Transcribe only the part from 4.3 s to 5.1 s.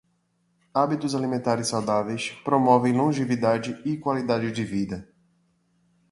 de vida.